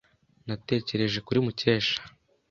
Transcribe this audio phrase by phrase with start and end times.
[0.47, 1.99] Natekereje kuri Mukesha.